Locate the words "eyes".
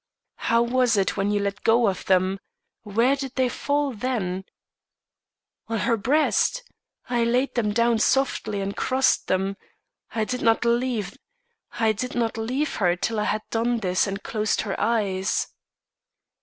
14.81-15.49